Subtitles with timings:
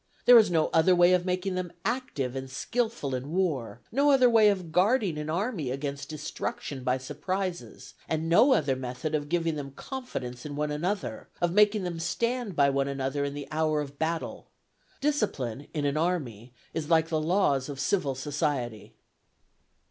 [0.25, 4.31] There is no other way of making them active and skilful in war; no other
[4.31, 9.57] way of guarding an army against destruction by surprises; and no other method of giving
[9.57, 13.79] them confidence in one another, of making them stand by one another in the hour
[13.79, 14.47] of battle.
[15.01, 18.95] Discipline in an army is like the laws of civil society."